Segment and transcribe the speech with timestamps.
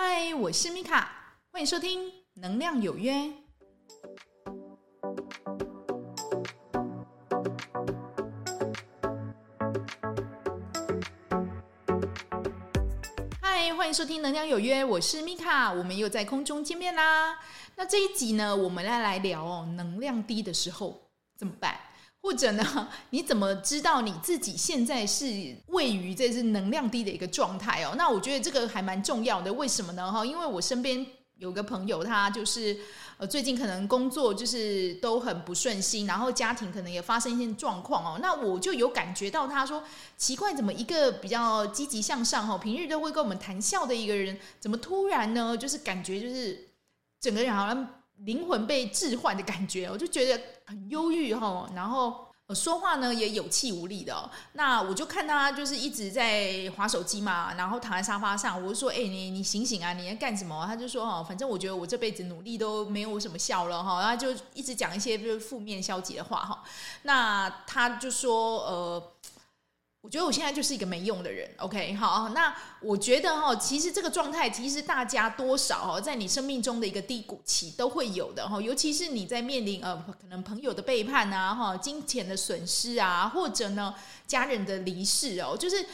[0.00, 1.10] 嗨，我是米卡，
[1.50, 3.12] 欢迎收听《能量有约》。
[13.42, 17.36] 嗨，欢迎收听《能量有约》，我是米卡，我们又在空中见面啦。
[17.74, 21.77] 那这一集呢，我们来来聊哦，能量低的时候怎么办？
[22.28, 25.24] 或者呢， 你怎么知道你自己现在是
[25.68, 27.94] 位于这是能量低的一个状态哦？
[27.96, 29.50] 那我觉得这个还蛮重要的。
[29.54, 30.12] 为什么呢？
[30.12, 31.06] 哈，因为我身边
[31.38, 32.76] 有个朋友，他就是
[33.16, 38.18] 呃最近可能工作就是都很不顺心，然后家庭可能也发生一些状况哦。
[38.20, 39.82] 那我就有感觉到他说
[40.18, 45.56] 奇怪，怎么一个比较积极向上哈，平日都会跟我们谈笑的一个人，怎么突然呢？
[45.56, 46.68] 就是感觉就是
[47.18, 47.88] 整个人好像。
[48.22, 54.30] 灵魂被置换的感觉，我就觉得很忧郁哈，然后说话呢也有气无力的。
[54.54, 66.62] 那我就看他就是一直在划手机嘛，然后躺在沙发上，我就说：“哎，你你醒醒啊，你在干什么？”他就说：“哦，反正我觉得我这辈子努力都没有什么效了哈。”然后就一直讲一些就是负面消极的话哈。
[67.02, 69.02] 那他就说：“呃。”
[70.00, 83.92] 我觉得我现在就是一个没用的人，OK，好，那我觉得哈，其实这个状态，其实大家多少哦，在你生命中的一个低谷期都会有的哈，尤其是你在面临呃可能朋友的背叛啊，哈，金钱的损失啊，或者呢
[84.26, 85.84] 家人的离世哦，就是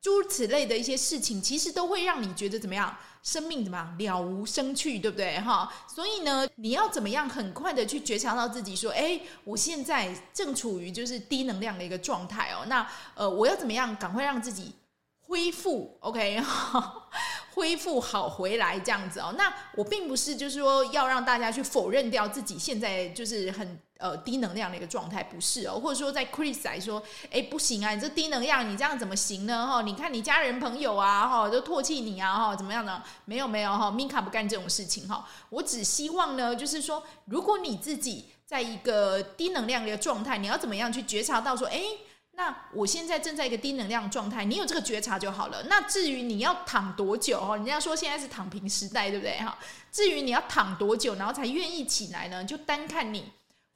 [0.00, 2.96] 诸如此类的一些事情，其实都会让你觉得怎么样？
[3.22, 5.72] 生命怎么样了无生趣，对不对哈？
[5.86, 12.64] 所以呢，你要怎么样很快的去觉察到自己说，哎，我现在正处于就是低能量的一个状态哦。
[12.66, 14.74] 那呃，我要怎么样赶快让自己
[15.20, 16.40] 恢复？OK，
[17.54, 19.34] 恢复好回来这样子哦。
[19.36, 23.78] 那我并不是就是说要让大家去否认掉自己现在就是很。
[24.00, 29.66] 呃，低能量的一个状态不是哦，或者说在 criticize 说，哎，不行啊，你这低能量，你这样怎么行呢？
[29.66, 33.02] 哈，你看你家人朋友啊，哈，都唾弃你啊，哈，怎么样呢？
[33.26, 41.82] 没有没有哈，米卡不干这种事情哈，我只希望呢，就是说，如果你自己在一个低能量的一个状态，你要怎么样去觉察到说，哎，
[42.32, 45.64] 那我现在正在一个低能量状态，你有这个觉察就好了。
[45.64, 49.58] 那至于你要躺多久哈，人家说现在是躺平时代，对不对哈？
[49.92, 52.42] 至于你要躺多久，然后才愿意起来呢？
[52.42, 53.30] 就单看你。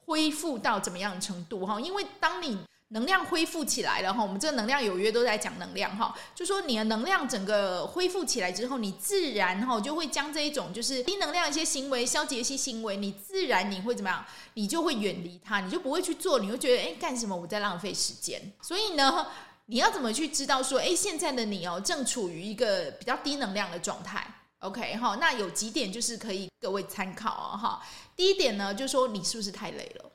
[0.05, 1.79] 恢复到怎么样的程度哈？
[1.79, 2.57] 因为当你
[2.89, 14.23] 能量恢复起来了哈，我们这个能量有约都在讲能量哈，就说你的能量整个恢复起来之后，你自然哈就会将这一种就是低能量一些行为、消极一些行为，你自然你会怎么样？
[14.53, 18.39] 你就会远离它，你就不会去做，你会觉得哎，干什么我在浪费时间？
[18.61, 19.27] 所以呢，
[19.65, 24.25] 你要怎么去知道说哎，现在的你哦正处于一个比较低能量的状态
[24.67, 27.81] ？OK 哈，那有几点就是可以各位参考啊哈。
[28.15, 30.11] 第一点呢，就是说你是不是太累了？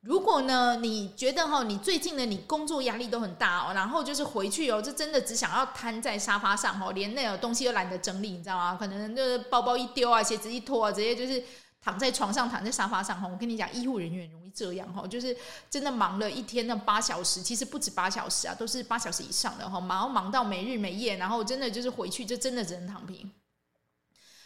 [0.00, 8.76] 如果呢，你觉得哈，你最近呢，你工作压力都很大哦，然后就是回去哦，就真的只想要瘫在沙发上哦，连那个东西都懒得整理，你知道吗？
[8.76, 11.40] 可能就是包包一丢啊，鞋子一脱啊，直接就是
[11.80, 13.28] 躺在床上，躺在沙发上哈。
[13.28, 15.36] 我跟你讲，医护人员容易这样哈，就是
[15.70, 23.30] 真的忙了一天那八小时，其实不止八小时啊，都是八小时以上的哈，忙忙到没日没夜，然后真的就是回去就真的只能躺平。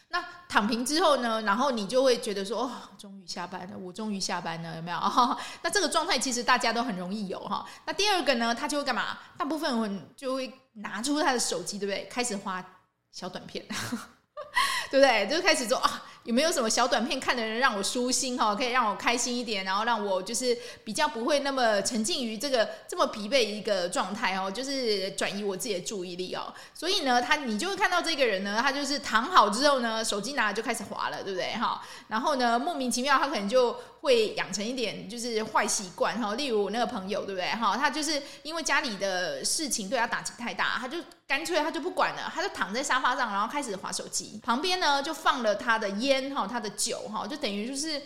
[0.09, 4.97] 那躺平之后呢，然后你就会觉得说，哦，终于下班了，我终于下班了，有没有？
[5.03, 7.67] 哦，那这个状态其实大家都很容易有哈。
[7.85, 9.19] 那第二个呢，他就会干嘛？
[9.37, 12.07] 大部分人就会拿出他的手机，对不对？
[12.11, 12.65] 开始滑
[13.11, 13.67] 小短片，
[14.91, 15.27] 对不对？
[15.29, 16.03] 就开始说啊。
[16.27, 18.53] 有没有什么小短片看的人让我舒心哈？
[18.53, 26.53] 可以让我开心一点，然后让我就是比较不会那么沉浸于这个这么疲惫一个状态哦，就是转移我自己的注意力哦。
[26.75, 31.81] 所以呢，他你就会看到这个人呢，他就是躺好之后呢，手机拿就开始滑了，对不对哈？
[32.09, 33.77] 然后呢，莫名其妙他可能就
[34.07, 37.77] 会养成一点就是坏习惯哈，例如我那个朋友，对不对哈？
[37.77, 40.97] 他就是因为家里的事情对他打击太大，他就
[41.27, 46.33] 干脆他就不管了，他就躺在沙发上，然后开始滑手机，旁边呢就放了他的烟。
[46.33, 48.01] 哈，他的酒哈，就等于就是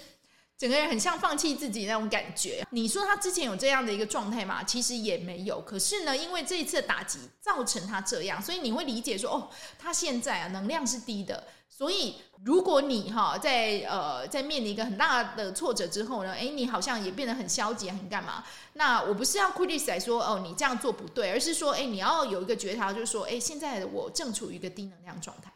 [0.57, 2.67] 整个人很像放弃自己那种感觉。
[2.71, 4.65] 你说他之前有这样的一个状态吗？
[4.65, 5.61] 其实也没有。
[5.61, 11.45] 可是呢，因为这一次的打击造成他这样，所以你会理解说，哦，他现在啊能量是低的。
[11.71, 18.45] 所以如果你哈在呃在面临一个很大的挫折之后呢，诶，你好像也变得很消极，很干嘛？
[18.75, 25.51] 那我不是要 criticize 说哦你这样做不对，而是说，诶，你要有一个觉察，就是说，诶，现在的我正处于一个低能量状态。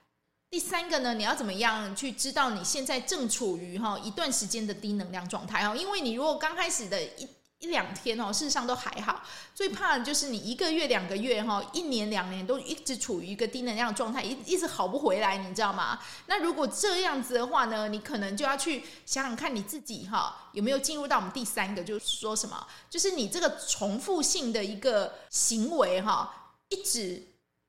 [0.51, 5.75] 第三个呢，你要怎么样去知道你现在正处于哈一段时间的低能量状态哦？
[5.77, 7.29] 因为你如果刚开始的一
[7.65, 9.23] 一两天哦，事实上都还好，
[9.55, 15.99] 最怕的就是你一个月、两个月哈，一年、两年都一直处于一个低能量状态，一一直好不回来，你知道吗？
[16.27, 22.67] 那如果这样子的话呢，你可能就要去想想看你自己哈有没有进入到我们第三个，就是说什么？
[22.91, 27.23] 就是你这个重复性的一个行为哈，一直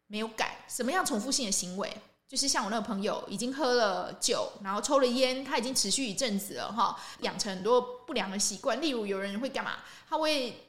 [0.07, 0.65] 没有改。
[0.67, 1.95] 什么样重复性的行为？
[2.27, 8.81] 就是像我那个朋友，已经喝了酒，然后抽了烟，他已经持续一阵子了哈，养成很多不良的习惯。
[8.81, 9.77] 例如，有人会干嘛？
[10.09, 10.61] 他会。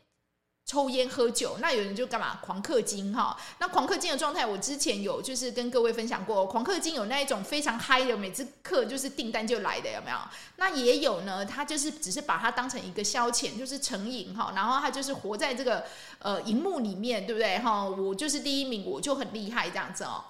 [0.68, 2.40] 抽烟喝酒，那有人就干嘛？
[2.42, 3.38] 狂氪金哈。
[3.60, 6.44] 那狂氪金的状态，我之前有就是跟各位分享过。
[6.44, 10.16] 狂氪金有那一种非常嗨的，每次氪就是订单就来的，有没有？
[10.56, 14.54] 那也有呢，他就是只是把它当成一个消遣，就是成瘾哈。
[14.56, 15.84] 然后他就是活在这个
[16.18, 17.84] 呃荧幕里面，对不对哈？
[17.84, 20.24] 我就是第一名，我就很厉害这样子哦，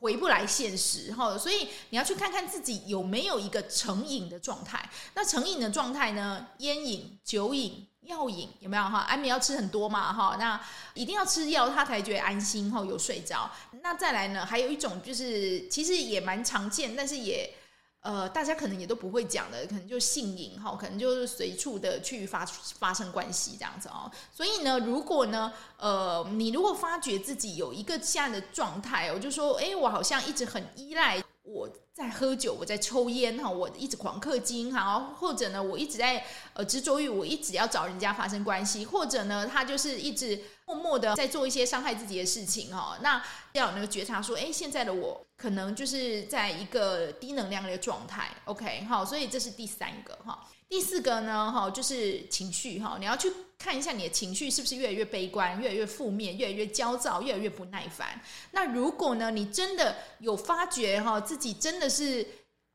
[0.00, 1.36] 回不来现实哈。
[1.36, 4.88] 所以你要去看看自己有没有一个成瘾的状态。
[5.14, 6.46] 那成瘾的状态呢？
[6.58, 7.86] 烟瘾、酒瘾。
[8.02, 9.00] 药瘾有没有哈？
[9.00, 10.36] 安眠药吃很多嘛哈？
[10.38, 10.58] 那
[10.94, 13.50] 一定要吃药，他才觉得安心哈，有睡着。
[13.82, 14.46] 那再来呢？
[14.46, 17.52] 还有一种就是，其实也蛮常见，但是也
[18.00, 24.10] 呃，大家可能也都不会讲的，可能就性瘾哈，可能就是随处的去发发生关系这样子哦。
[24.32, 31.68] 所以呢，如果呢，呃，你如果发觉自己有一个现在的状态，我就说，哎，我好像一直很依赖我。
[31.98, 42.98] 在喝酒，我在抽烟哈，我一直狂氪金哈，或者呢，我一直在呃执着于我一直要找人家发生关系，或者呢，他就是一直默默的在做一些伤害自己的事情哈。
[43.00, 50.46] 那要有那个觉察，说，哎，现在的我可能就是在一个低能量的状态，OK 好，所以这是第三个哈。
[50.68, 53.32] 第四个呢哈，就是情绪哈，你要去。
[53.58, 58.20] 看一下你的情绪是不是越来越悲观，越来越负面，越来越焦躁，越来越不耐烦。
[58.52, 62.24] 那如果呢，你真的有发觉哈，自己真的是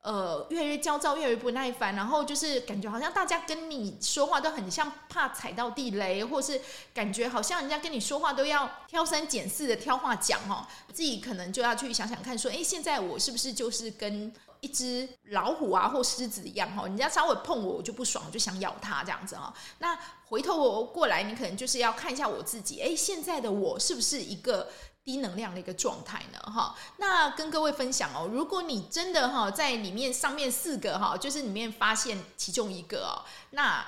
[0.04, 6.62] 呃越来越焦躁，越来越不耐烦，然后就是感觉好像大家跟你说话都很像怕踩到地雷，或是
[6.94, 19.54] 感觉好像人家跟你说话都要挑三拣四的挑话讲哈，自己可能就要去想想看，说，哎，现在我是不是就是跟一只老虎啊或狮子一样哈，人家稍微碰我，我就不爽，我就想咬它这样子哈。
[19.80, 24.70] 那回头过来，你可能就是要看一下我自己，哎，现在的我是不是一个
[25.04, 26.40] 低能量的一个状态呢？
[26.52, 33.86] 哈，那跟各位分享哦，如果你真的哈在里面上面四个哈，就是里面发现其中一个哦，那。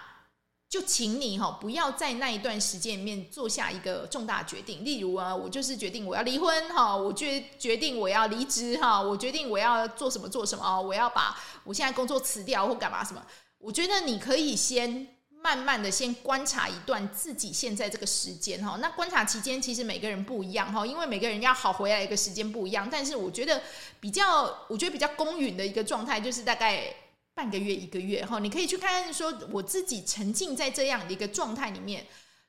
[0.67, 4.83] 就请你哈，不要在那一段时间里面做下一个重大决定。
[4.83, 13.23] 例如啊，我就是决定我要离婚哈，我决决定我要离职哈，我决定我要做什么做什么，我要把我现在工作辞掉或干嘛什么。
[13.59, 15.14] 我觉得你可以先
[15.45, 18.79] 慢慢的先观察一段自己现在这个时间哈。
[18.81, 22.89] 那观察期间其实每个人不一样哈，因为每个人要好回来一个时间不一样。
[22.89, 23.61] 但是我觉得
[23.99, 26.91] 比较，我觉得比较公允的一个状态就是大概。
[27.37, 32.05] 半个月一个月哈，你可以去看看说，我自己沉浸在这样的一个状态里面，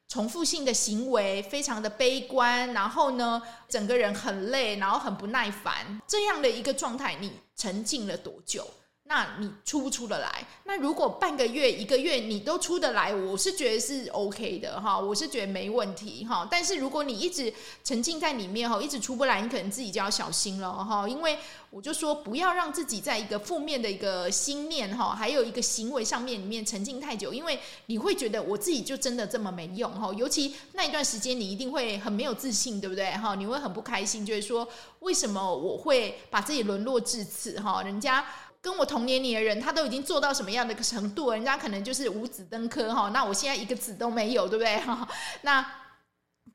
[0.06, 8.64] 重复性的行为非常的悲观，然后呢，整个人很累，然后很不耐烦，这样的一个状态，你沉浸了多久？
[9.08, 10.44] 那你出不出得来？
[10.64, 16.46] 那如果半个月、一个月你都出得来，我是觉得是 OK 的哈，我是觉得没问题哈。
[16.50, 17.52] 但是如果你一直
[17.84, 21.08] 沉浸在里面哈，一直出不来，你可能自己就要小心了哈。
[21.08, 21.38] 因为
[21.70, 27.56] 我就说不要让自己在一个负面的一个心念哈，还有一个行为上面里面沉浸太久，因为
[27.86, 30.12] 你会觉得我自己就真的这么没用哈。
[30.14, 33.36] 尤其那一段时间，你一定会很没有自信，对不对哈？
[33.36, 34.66] 你会很不开心，就是说
[34.98, 37.84] 为什么我会把自己沦落至此哈？
[37.84, 38.26] 人家。
[38.66, 41.30] 跟我同年龄的人，他都已经做到什么样的一个程度？
[41.30, 45.08] 人家可能就是五子登科哈，那我现在一个子都没有，对不对哈？
[45.42, 45.64] 那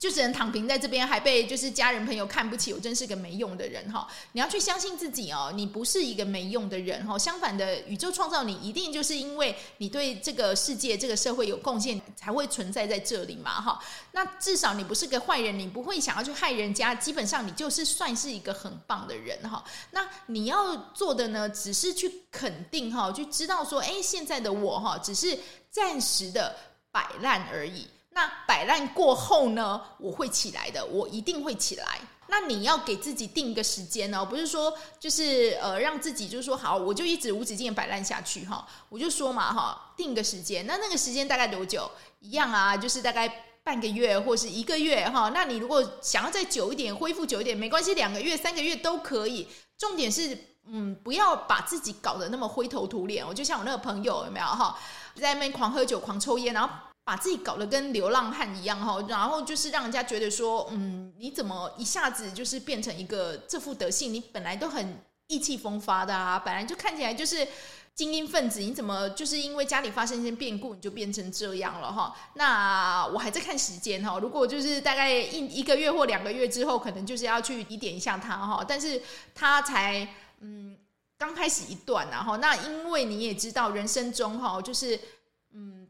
[0.02, 4.08] 就只能躺平在这边，还被就是家人朋友看不起，我真是个没用的人哈！
[4.32, 7.16] 你要去相信自己哦，你不是一个没用的人哈。
[7.20, 13.80] 相反的，宇宙创造你，一定就是因为你对这个世界、这个社会有贡献，才会存在在这里嘛哈。
[14.14, 19.64] 那至少你不是个坏人，你不会想要去害人家，基本上你就是算是一个很棒的人哈。
[19.92, 25.38] 那你要做的呢，只是去肯定哈，去知道说，哎，现在的我哈，只是
[25.70, 26.56] 暂时的
[26.92, 27.86] 摆烂而已。
[28.14, 32.00] 那摆烂过后呢，我会起来的，我一定会起来。
[32.28, 38.66] 那你要给自己定一个时间呢，不是说就是呃让自己就是说好，我就一直无止境的摆烂下去哈。
[38.88, 41.90] 我就说嘛哈，定个时间，那那个时间大概多久？
[42.20, 45.32] 一样啊，就是大概半个月或是一个月哈。
[45.34, 49.48] 那你如果想要再久一点，恢复久一点，没关系，两个月、三个月都可以。
[49.78, 50.38] 重点是
[50.68, 53.28] 嗯，不要把自己搞得那么灰头土脸。
[53.28, 54.78] 我就像我那个朋友有没有哈，
[55.16, 56.70] 在那边狂喝酒、狂抽烟，然后。
[57.12, 64.14] 把自己搞得跟流浪汉一样哈，然后就是让人家觉得说，嗯，你怎么一下子就是变成一个这副德性？
[64.14, 67.46] 你本来都很意气风发的啊，本来就看起来就是
[67.94, 72.16] 精英分子，你怎么就是因为家里发生一些变故，你就变成这样了哈？
[72.36, 79.02] 那我还在看时间哈，如果就是大概一一个月或两个月之后，可能就是要去提点一下他哈，但是
[79.36, 80.08] 他才
[80.40, 80.78] 嗯
[81.18, 84.98] 刚开始一段然后，那因为你也知道人生中哈，就是。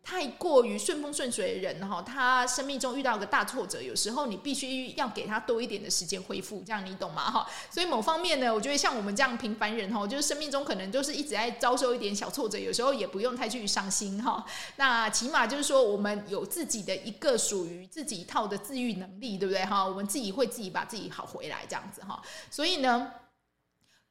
[0.03, 7.29] 太过于顺风顺水的人哈，他生命中遇到个大挫折，有时候你必须要给他多一点的时间恢复，这样你懂吗？
[7.29, 14.43] 哈，所以某方面呢，我觉得像我们这样平凡人哈，就是生命中可能就是一直在遭受一点小挫折，有时候也不用太去伤心哈。
[14.77, 19.85] 那起码就是说，我们有自己的一个属于自己一套的治愈能力，对不对哈？
[19.85, 22.21] 我们自己会自己把自己好回来，这样子哈。
[22.49, 23.11] 所以呢。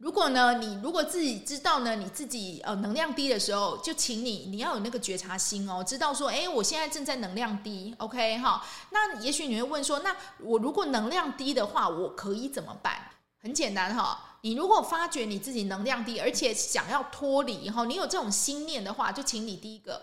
[0.00, 8.64] 如果呢，你如果自己知道呢，你自己呃能量低的时候，就请你你要有那个觉察心哦，知道说，哎，我现在正在能量低，OK 哈。
[8.92, 13.11] 那也许你会问说，那我如果能量低的话，我可以怎么办？
[13.42, 20.00] 很简单哈，你如果发觉你自己能量低，而且想要脱离哈，你有这种心念的话，就请你第一个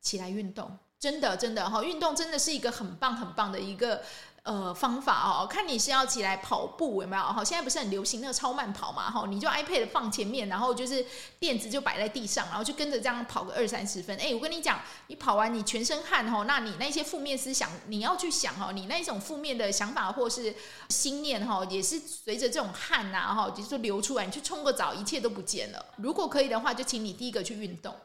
[0.00, 4.00] 起来运动，真的真的哈，运动真的是一个很棒很棒的一个。
[4.44, 7.22] 呃，方法哦，看你是要起来跑步有没有？
[7.22, 9.10] 哈，现在不是很流行那个超慢跑嘛？
[9.10, 11.06] 哈，你就 iPad 放前面，然后就是
[11.38, 14.14] 垫子就摆在地上，然后就跟着这样跑个二三十分。
[14.18, 20.54] 哎，我跟你讲，你跑完你全身汗哈，那你那些负面思想你要去想哈，你那种负面的想法或是
[20.90, 25.82] 心念哈，也是随着这种汗呐哈，就是流出来，你去冲个澡，一切都不见了。
[25.96, 27.96] 如果可以的话，就请你第一个去运动。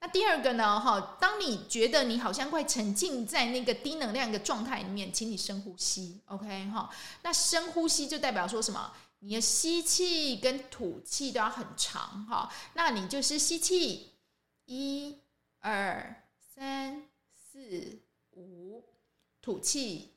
[0.00, 0.78] 那第二个呢？
[0.78, 6.88] 哈，当你觉得你好像快沉浸在那个低能量的状态里面，请你深呼吸，OK 哈。
[7.22, 8.92] 那深呼吸就代表说什么？
[9.18, 12.48] 你的吸气跟吐气都要很长哈。
[12.74, 14.12] 那你就是吸气，
[14.66, 15.18] 一、
[15.58, 16.22] 二、
[16.54, 17.02] 三、
[17.34, 18.00] 四、
[18.30, 18.84] 五；
[19.42, 20.12] 吐气，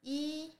[0.00, 0.52] 一、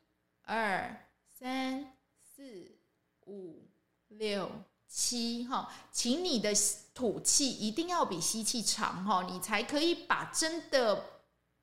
[0.43, 1.93] 二、三、
[2.37, 2.79] 四、
[3.27, 3.69] 五、
[4.07, 4.49] 六。
[4.93, 6.53] 七哈，请你的
[7.01, 11.03] 吐气一定要比吸气长哈，你才可以把真的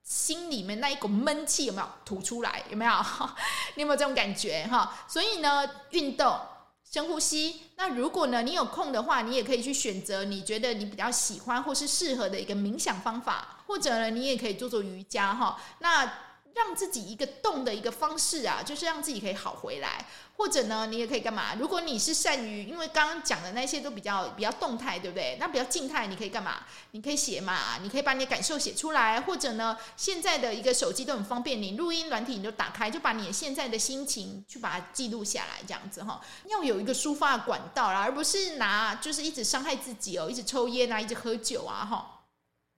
[0.03, 2.63] 心里面那一股闷气有没有吐出来？
[2.72, 2.91] 有没有？
[3.77, 4.98] 你有没有这种感觉哈？
[5.08, 6.39] 所以呢，运动、
[6.91, 7.62] 深呼吸。
[7.75, 15.62] 那如果呢，你有空的话，你也可以去选择你觉得你比较喜欢或是适合的一个冥想方法，或者呢，你也可以做做瑜伽哈。
[15.77, 16.12] 那
[16.58, 21.54] 让自己一个动的一个方式啊，就是让自己可以好回来，或者呢，你也可以干嘛？
[21.56, 25.38] 如果你是善于，因为刚刚讲的那些都比较比较动态，对不对？
[25.40, 26.64] 那比较静态，你可以干嘛？
[26.92, 42.14] 你可以写嘛，你可以把你的感受写出来，或者呢，现在的一个手机都很方便，你录音软体你就打开，就把你现在的心情去把它记录下来，这样子哈，要有一个抒发管道啦，而不是拿就是一直伤害自己哦，一直抽烟啊，一直喝酒啊，哈。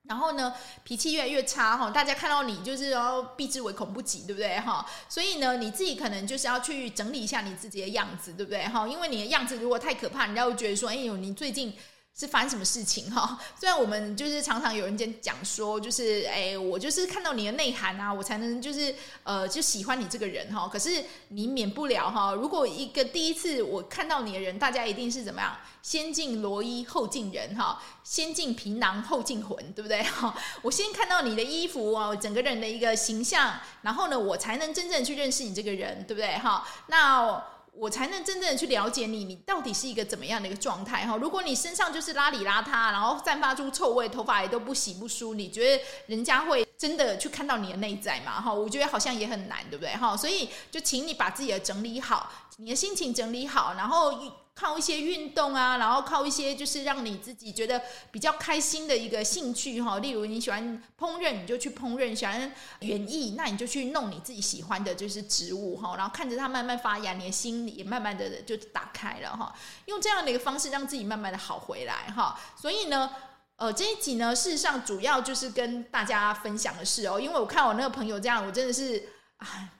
[0.08, 0.52] 然后呢，
[0.82, 4.84] 脾气越来越差哈，大家看到你就是要避之唯恐不及，对不对哈？
[5.08, 8.88] 所以呢，你自己可能就是要去整理一下你自己的样子，对不对哈？
[8.88, 11.74] 因为你的样子如果太可怕，人家会觉得说，哎呦，你最近。
[12.18, 13.38] 是发生什么事情哈？
[13.58, 20.68] 虽然我们就是常常有人讲讲说，就是哎，我就是看到你的内涵啊，我才能就是呃就喜欢你这个人哈。
[20.68, 25.56] 可是你免不了哈，如果一个第一次我看到你的人，大家一定是怎么样？
[25.82, 30.34] 先敬罗衣后敬人哈，先敬皮囊后敬魂，对不对哈？
[30.60, 36.68] 我先看到你的衣服啊，整个人的一个形象，然后呢，我才能真正去认识你这个人，对不对哈？
[36.88, 37.42] 那。
[37.72, 41.16] 我才能真正的去了解你，你到底是一个怎么样的一个状态哈？
[41.16, 48.40] 如果你身上就是邋里邋遢，然后散发出臭味，头发也都不洗不梳，你觉得人家会真的去看到你的内在吗？
[48.40, 49.94] 哈，我觉得好像也很难，对不对？
[49.96, 54.12] 哈，所以就请你把自己的整理好，你的心情整理好，然后。
[54.54, 57.80] 靠一些运动啊，然后靠一些就是让你自己觉得
[58.10, 69.54] 比较开心的一个兴趣哈，例如你喜欢烹饪，你就去烹饪；喜欢园艺，那你就去弄你自己喜欢的就是植物哈，然后看着它慢慢发芽，你的心里也慢慢的就打开了哈。
[69.86, 72.38] 用这样的一个方式让自己慢慢的好回来哈。
[72.54, 73.10] 所以呢，
[73.56, 79.70] 呃，这一集呢，事实上主要就是跟大家分享的是哦，因为我看我那个朋友这样，我真的是唉，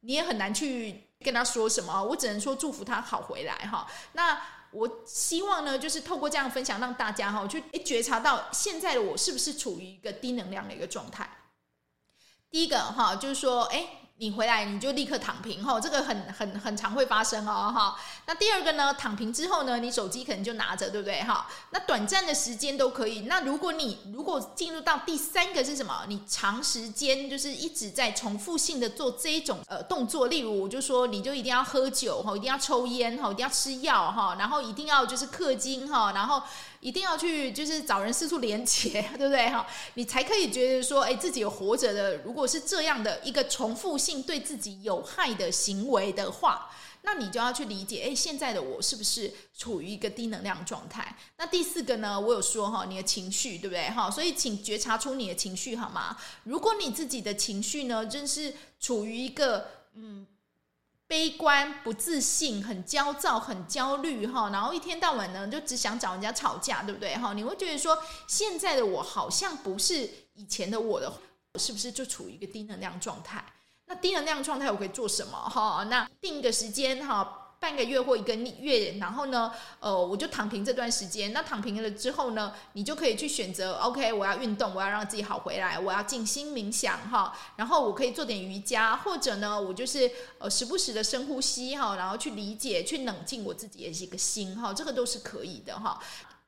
[0.00, 1.05] 你也很难去。
[1.26, 2.02] 跟他说什么？
[2.02, 3.86] 我只能说祝福他好回来哈。
[4.12, 4.40] 那
[4.70, 11.28] 我希望呢，就是透过这样分享，让大家哈去觉察到现在的我是不是处于一个低能量的一个状态。
[12.50, 13.88] 第一个哈，就是说，哎。
[14.18, 17.96] 你回来你就立刻躺平哈，这个很很很常会发生哦哈。
[18.24, 21.46] 那第二个呢，躺平之后呢，你手机可能就拿着，对不对哈？
[21.70, 23.20] 那短暂的时间都可以。
[23.20, 26.04] 那如果你如果进入到第三个是什么？
[26.08, 36.42] 你长时间就是一直在重复性的做这一种呃动作，例如我就说你就一定要喝酒哈，一定要抽烟哈，一定要吃药哈，然后一定要就是氪金哈，然后。
[36.80, 39.66] 一定要去，就是找人四处连结， 对不对哈？
[39.94, 42.18] 你才可以觉得说，哎，自己有活着的。
[42.18, 46.70] 如果是这样的一个重复性对自己有害的行为的话，
[47.02, 51.16] 那你就要去理解，哎，现在的我是不是处于一个低能量状态？
[51.36, 54.10] 那第四个呢，我有说哈，你的情绪，对不对哈？
[54.10, 56.16] 所以请觉察出你的情绪好吗？
[56.44, 60.26] 如果你自己的情绪呢，真是处于一个嗯。
[61.08, 67.16] 悲观、不自信、很焦躁、很焦虑，哈，然后一天到晚呢就只想找人家吵架，对不对？
[67.16, 67.96] 哈，你会觉得说，
[68.26, 71.12] 现在的我好像不是以前的我的，
[71.58, 73.44] 是不是就处于一个低能量状态？
[73.86, 75.38] 那低能量状态我可以做什么？
[75.38, 77.45] 哈，那定一个时间哈。
[77.66, 81.32] 半个月或一个月，然后呢，呃，我就躺平这段时间。
[81.32, 87.36] 那躺平了之后呢，你就可以去选择，OK，我要运动，我要让自己好回来，我要静心冥想哈。
[87.56, 90.08] 然后我可以做点瑜伽，或者呢，我就是
[90.38, 95.98] 呃时不时的深呼吸哈，然后去理解、去冷静我自己也是一个心哈，这个都是可以的哈。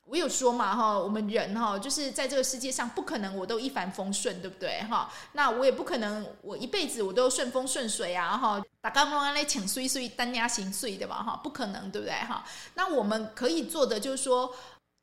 [0.08, 5.12] 我有说嘛哈，我们人哈，就是在这个世界上不可能我都一帆风顺，对不对哈？
[5.32, 8.62] 那我也不可能我一辈子我都顺风顺水啊哈。
[8.80, 12.44] 打刚刚来请碎碎单压行碎的嘛哈，不可能，对不对哈？
[12.74, 14.54] 那我们可以做的就是说。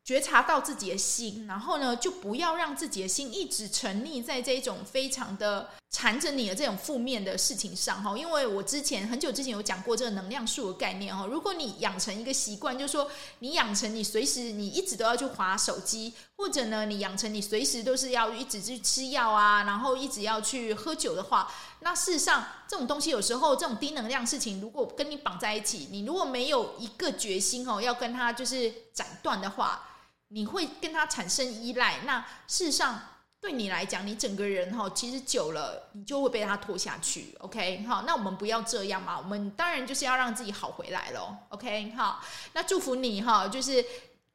[0.08, 8.18] 觉察到自己的心，然后呢，就不要让自己的心一直沉溺在这种非常的缠着你的这种负面的事情上哈。
[8.18, 11.26] 因为我之前很久之前有讲过这个能量树的概念哈。
[11.26, 29.90] 如果你养成一个习惯，就是说你养成你随时你一直都要去滑手机，或者呢，你养成你随时都是要一直去吃药啊，然后一直要去喝酒的话，那事实上这种东西有时候这种低能量事情，如果跟你绑在一起，你如果没有一个决心哦，要跟他就是斩断的话。
[30.30, 33.00] 你会跟他产生依赖，那事实上
[33.46, 37.36] 对你来讲，你整个人哈，其实久了你就会被他拖下去。
[37.42, 41.38] OK，好，那我们不要这样嘛，我们当然就是要让自己好回来咯。
[41.50, 42.20] OK，好，
[42.54, 43.86] 那祝福你哈，就是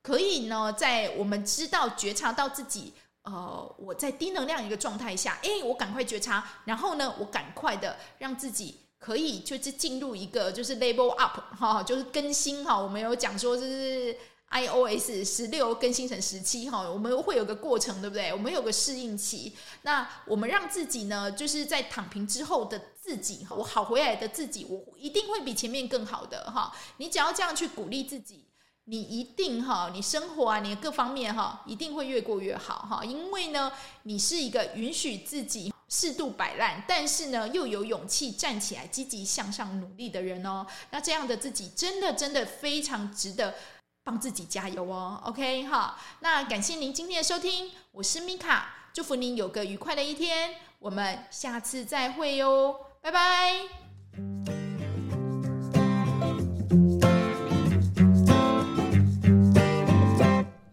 [0.00, 14.16] 可以呢，在我们知道觉察到自己，呃，我在低能量一个状态下，诶，我赶快觉察，然后呢，我赶快的让自己可以就是进入一个就是 level up 哈，就是更新哈，我们有讲说就是。
[14.50, 18.32] iOS 十六更新成十七哈，我们会有个过程，对不对？
[18.32, 19.56] 我们有个适应期。
[19.82, 26.72] 那我们让自己呢，就是在躺平之后的自己，我好回来的自己，我一定会比前面更好的哈。
[26.96, 28.44] 你只要这样去鼓励自己，
[28.86, 33.04] 你一定哈，你生活啊，你各方面哈，一定会越过越好哈。
[33.04, 33.70] 因为呢，
[34.02, 40.66] 你是一个允许自己适度摆烂，但是呢，又有勇气站起来积极向上努力的人哦。
[40.90, 43.54] 那这样的自己，真的真的非常值得。
[44.02, 45.20] 帮自己加油哦。
[45.24, 45.98] Ok 哈。
[46.20, 52.76] 那感谢您今天的收听我是米卡祝福您有个愉快的一天我们下次再会哟。
[53.00, 53.80] 拜拜。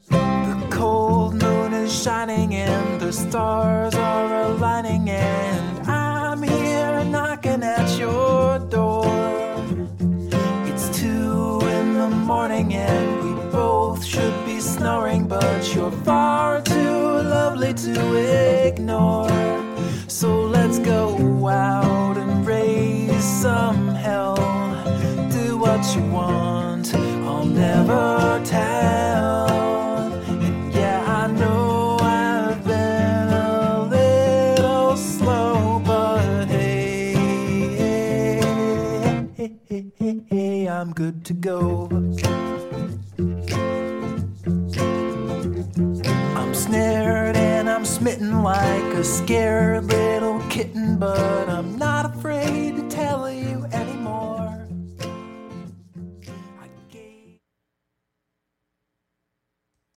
[0.09, 3.96] The cold moon is shining in the stars
[17.77, 18.15] to
[18.67, 19.29] ignore.
[20.07, 24.35] So let's go out and raise some hell.
[25.31, 29.47] Do what you want, I'll never tell.
[30.27, 37.19] And yeah, I know I've been a little slow, but hey,
[40.67, 41.87] I'm good to go.
[48.43, 53.46] like a scared little kitten, but I'm not afraid to tell you.